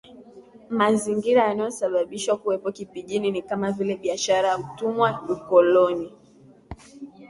Mazingira 0.69 1.41
yanayosababisha 1.49 2.35
kuwepo 2.35 2.71
Kipijini 2.71 3.31
ni 3.31 3.41
kama 3.41 3.71
vile 3.71 3.95
biashara 3.97 4.57
utumwa 4.57 5.21
ukoloni 5.29 6.13